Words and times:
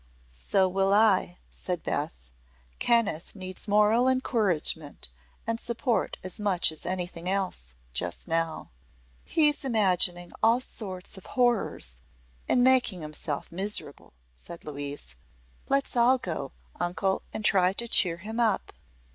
"So 0.47 0.67
will 0.67 0.95
I," 0.95 1.37
said 1.51 1.83
Beth. 1.83 2.31
"Kenneth 2.79 3.35
needs 3.35 3.67
moral 3.67 4.07
encouragement 4.07 5.09
and 5.45 5.59
support 5.59 6.17
as 6.23 6.39
much 6.39 6.71
as 6.71 6.87
anything 6.87 7.29
else, 7.29 7.73
just 7.93 8.27
now." 8.27 8.71
"He's 9.23 9.63
imagining 9.63 10.31
all 10.41 10.59
sorts 10.59 11.17
of 11.19 11.27
horrors 11.37 11.97
and 12.49 12.63
making 12.63 13.01
himself 13.01 13.51
miserable," 13.51 14.13
said 14.33 14.65
Louise. 14.65 15.13
"Let's 15.69 15.95
all 15.95 16.17
go, 16.17 16.51
Uncle, 16.79 17.21
and 17.31 17.45
try 17.45 17.71
to 17.73 17.87
cheer 17.87 18.17
him 18.17 18.39
up." 18.39 18.73